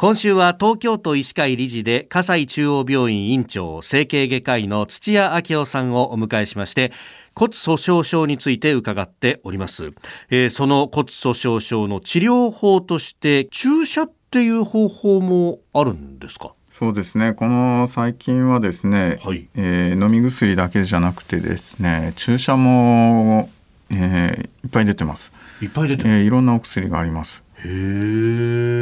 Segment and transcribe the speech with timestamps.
[0.00, 6.92] 今週は東京都医師会理事で葛西中央病院院長整形外科医の土屋明夫さんをお迎えしまして
[7.34, 9.90] 骨粗鬆症について伺っております、
[10.30, 16.54] えー、その骨粗鬆症の治療法として注射っていう方法もあるんですか？
[16.70, 17.32] そうですね。
[17.32, 23.50] この最近はですね、はい、えー、飲み薬だけじゃなくてですね注射も、
[23.90, 25.32] えー、いっぱい出てます。
[25.60, 27.42] いっぱい出てえー、いろんなお薬があります。
[27.64, 28.77] へえ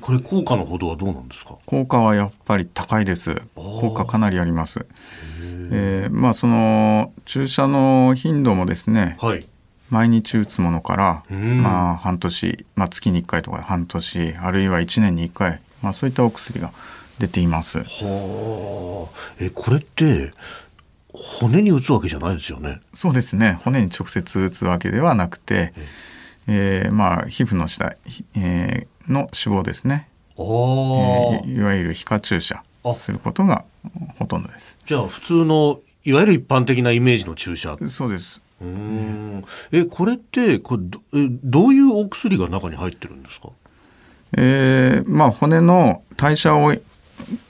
[0.00, 1.56] これ効果のほどはどうなんですか？
[1.66, 3.40] 効果はやっぱり高いです。
[3.54, 4.86] 効果かなりあります。
[5.74, 9.46] えー、まあその注射の頻度もですね、はい、
[9.90, 16.72] 毎日打つものから、まあ半年、まあ、月に1回とか半年あるいは1年に1回、まあ、そういったお薬が
[17.18, 17.78] 出ています。
[17.78, 19.34] はあ。
[19.40, 20.32] えこれって
[21.12, 22.80] 骨に打つわけじゃないですよね？
[22.94, 23.58] そうですね。
[23.64, 25.82] 骨に直接打つわけではなくて、えー、
[26.46, 27.96] まあ皮膚の下、
[28.34, 32.62] えー、の脂肪ですね、えー、いわゆる皮下注射
[32.94, 33.64] することが
[34.18, 34.76] ほとんどです。
[34.86, 37.76] じゃあ普通のいわゆる一般的なイメージの注射。
[37.88, 38.40] そうです。
[38.60, 39.44] うん。
[39.70, 40.82] えこれってこれ
[41.44, 43.50] どういうお薬が中に入ってるんですか？
[44.36, 46.74] えー、まあ骨の代謝を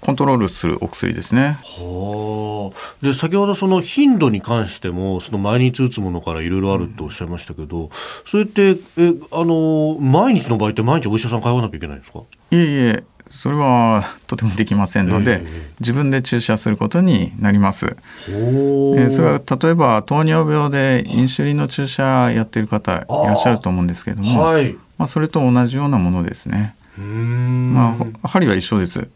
[0.01, 1.59] コントロールするお薬ですね。
[1.63, 3.05] はあ。
[3.05, 7.89] で先ほどその頻度に関してもその毎日打つものからいろいろあるとおっしゃいましたけど、うん、
[8.27, 12.21] それってえあの毎日の場合って毎日お医者さん通わなきゃいけないんですか？
[12.51, 13.05] いえいえ。
[13.29, 17.97] それはとてもできませんので、えー、自分で注射することになります。
[18.29, 26.75] えー、それは例えば糖尿病でインシュリンの注射やっている方いらっしゃると思うんですけれども、はい、まあ、それと同じようなものですね。
[26.99, 29.09] まあ、針は一緒です。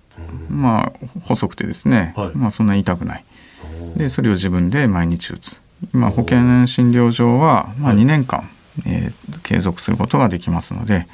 [0.51, 3.25] まあ、細くてですね、はい、まあ、そんなに痛くない。
[3.97, 5.61] でそれを自分で毎日打つ。
[5.93, 8.49] 今保険診療所は、まあ、2年間、はい、
[8.87, 11.07] えー、継続することができますので、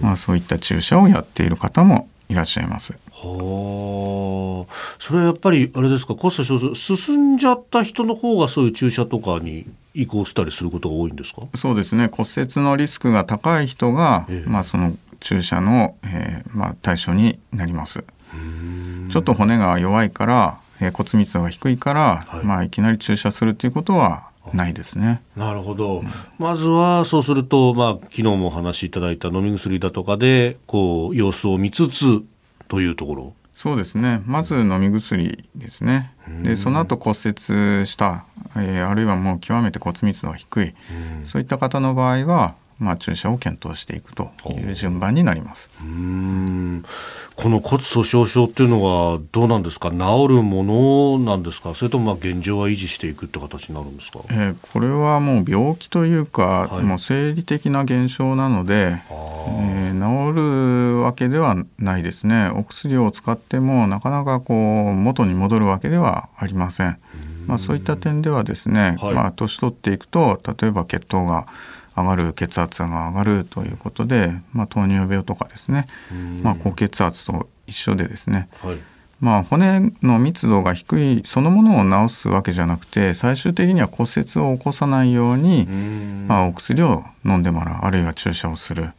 [0.00, 2.92] まあ、そういった注射をやっている方もいらっしゃいます。
[3.12, 11.42] はあ、それはやっぱりあれですか骨粗鬆症進んじゃった人の方がそういう注射とかに移行したりすることが多いんですか？
[11.54, 12.08] そうですね。
[12.12, 18.04] 骨折のリスクが高い人が、ええ、まあ、その注射の、えーまあ、対象になります。
[19.10, 22.44] ちょっと骨が弱いから、えー、骨密度が低いから、はい。
[22.44, 25.22] まあ、いきなり注射するということはないですね。
[25.36, 32.22] なるほど、うん、まずはそうすると、まあ、昨日もお話しいただいた飲み薬だとかでこう様子を見つつ
[32.68, 33.34] というところ。
[33.54, 34.22] そうですね。
[34.26, 36.12] まず飲み薬ですね。
[36.42, 40.74] でその後骨折した、えー、あるいはもう極めて骨密度が低い。
[41.24, 45.70] そういった方の場合はまあ、注射を検討していくという順番になります。
[45.80, 46.84] うん。
[47.34, 49.90] この骨粗鬆症っていうのはどうなんですか？
[49.90, 49.96] 治
[50.28, 51.74] るものなんですか？
[51.74, 59.02] それともまあ現状は維持していくって形になるんですか、えー、これはもう病気というか、はい、もう生理的な現象なので、
[59.48, 62.50] えー、治るわけではないですね。
[62.50, 66.98] お薬を使ってもなかなかこう元に戻るわけではありません。
[67.46, 71.46] まあ、そういった点ではですね、はい、まあ、年取っていくと例えば血糖が
[71.96, 75.86] 上がる血圧が上がるということで、まあ、糖尿病とかですね、
[76.42, 78.78] まあ、高血圧と一緒でですね、はい、
[79.20, 88.92] まあ、骨の密度が低いそのものを治すわけじゃなくて最終的には骨折を起こさないようにまあ、お薬を飲んでもらうあるいは注射をする。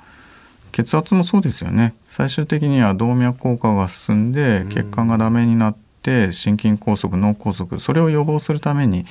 [0.72, 1.96] 血圧もそうですよね。
[2.08, 9.06] 最終的には動脈硬化が進んで血管がダメになって心筋梗塞脳梗塞それを予防するために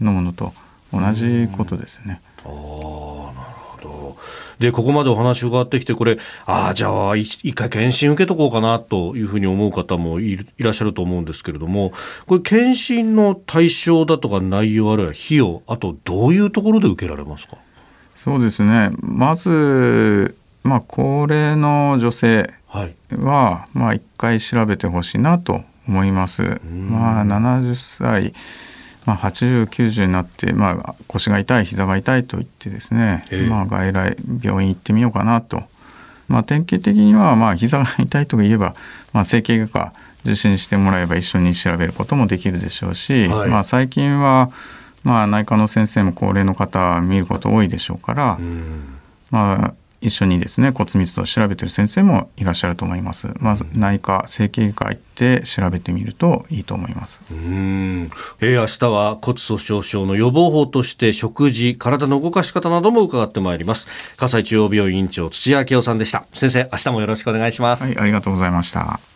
[0.00, 0.52] 飲むのと
[0.92, 2.20] 同じことですね。
[4.58, 11.92] でここまでお話伺ってきてこれああじゃあ一回検診受けとこうかなというふうに思う方もいらっしゃると思うんですけれども
[12.26, 17.56] これ検診の対象だとか内容あるいは費用あとどういうところで受けられますか？
[18.16, 18.90] そうですね。
[19.00, 22.94] まず、まあ、高齢の女性は、はい、
[23.72, 26.42] まあ、一回調べてほしいなと思います。
[26.42, 28.34] まあ、70歳
[29.10, 35.64] まあ、80、90になって、まあ、腰が痛い、膝が痛いと言ってですね、えー、まあ、外来、病院行ってみようかなと。
[36.28, 38.74] まあ、典型的には、まあ、膝が痛いといえば、
[39.12, 39.92] まあ、整形外科
[40.24, 44.52] 受診してもらえば一緒に調べることもできるでしょうし、はい、まあ、最近は、
[45.02, 48.38] まあ、内科の先生も高齢の方見ること多いでしょうから、
[49.30, 53.28] まあ、一緒にですね骨密度を調べてる先生もいらっしゃると思います。
[53.38, 57.20] まず内科整形外科行って調べてみるといいと思います。
[57.30, 58.10] うん、
[58.40, 63.88] えー、明日は骨粗鬆症の予防法として食事、体の動かし方なども伺ってまいります。
[64.16, 66.24] 葛西中央病院院長土屋明夫さんでした。
[66.34, 67.82] 先生、明日もよろしくお願いします。
[67.82, 69.09] はい、ありがとうございました。